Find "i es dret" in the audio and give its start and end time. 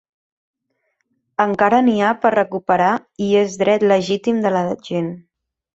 3.29-3.89